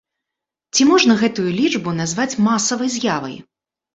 [0.77, 3.37] Ці можна гэтую лічбу назваць масавай з'явай?